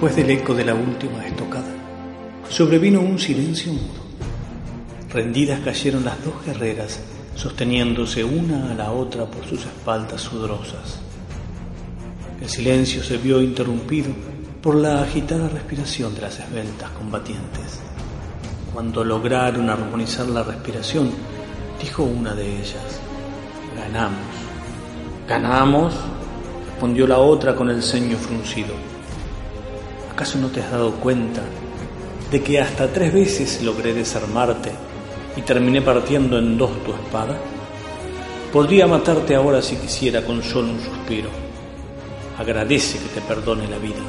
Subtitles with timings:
[0.00, 1.74] Después del eco de la última estocada,
[2.48, 4.00] sobrevino un silencio mudo.
[5.12, 7.00] Rendidas cayeron las dos guerreras,
[7.34, 11.00] sosteniéndose una a la otra por sus espaldas sudorosas.
[12.40, 14.08] El silencio se vio interrumpido
[14.62, 17.80] por la agitada respiración de las esbeltas combatientes.
[18.72, 21.10] Cuando lograron armonizar la respiración,
[21.78, 23.00] dijo una de ellas,
[23.76, 24.32] ganamos.
[25.28, 25.94] ¿Ganamos?
[26.70, 28.99] respondió la otra con el ceño fruncido.
[30.20, 31.40] ¿Acaso no te has dado cuenta
[32.30, 34.70] de que hasta tres veces logré desarmarte
[35.34, 37.38] y terminé partiendo en dos tu espada?
[38.52, 41.30] Podría matarte ahora si quisiera con solo un suspiro.
[42.36, 44.02] Agradece que te perdone la vida.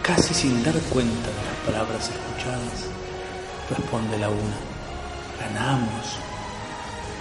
[0.00, 2.86] Casi sin dar cuenta de las palabras escuchadas,
[3.68, 4.56] responde la una.
[5.40, 6.18] Ganamos.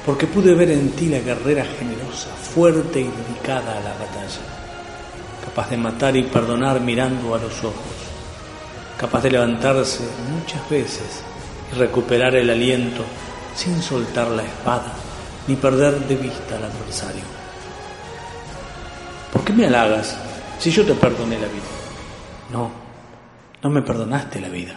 [0.06, 4.64] Porque pude ver en ti la guerrera generosa, fuerte y dedicada a la batalla,
[5.54, 7.94] capaz de matar y perdonar mirando a los ojos,
[8.98, 11.22] capaz de levantarse muchas veces
[11.72, 13.04] y recuperar el aliento
[13.54, 14.92] sin soltar la espada
[15.48, 17.22] ni perder de vista al adversario.
[19.32, 20.18] ¿Por qué me halagas
[20.58, 21.72] si yo te perdoné la vida?
[22.52, 22.72] No,
[23.62, 24.76] no me perdonaste la vida,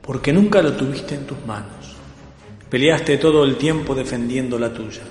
[0.00, 1.96] porque nunca la tuviste en tus manos.
[2.70, 5.02] Peleaste todo el tiempo defendiendo la tuya.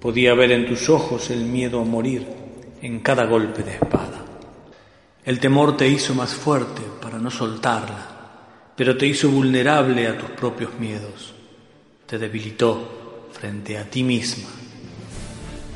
[0.00, 2.47] Podía ver en tus ojos el miedo a morir
[2.82, 4.24] en cada golpe de espada.
[5.24, 8.06] El temor te hizo más fuerte para no soltarla,
[8.76, 11.34] pero te hizo vulnerable a tus propios miedos.
[12.06, 14.48] Te debilitó frente a ti misma.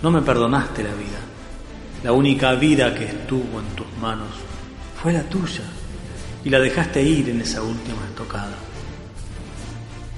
[0.03, 1.19] No me perdonaste la vida.
[2.03, 4.31] La única vida que estuvo en tus manos
[5.01, 5.65] fue la tuya
[6.45, 8.57] y la dejaste ir en esa última estocada.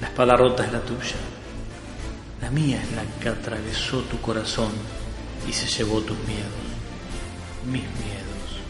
[0.01, 1.15] La espada rota es la tuya.
[2.41, 4.71] La mía es la que atravesó tu corazón
[5.47, 6.74] y se llevó tus miedos,
[7.65, 8.61] mis miedos.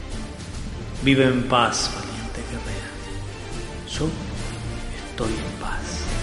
[1.03, 2.89] Vive en paz, valiente guerrera.
[3.89, 4.07] Yo
[5.09, 6.14] estoy en paz.